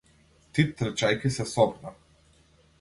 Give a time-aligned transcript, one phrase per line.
[0.57, 1.95] Ти трчајќи се сопна.